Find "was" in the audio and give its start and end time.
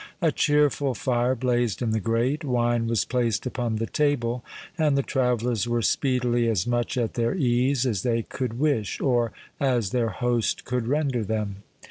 2.87-3.05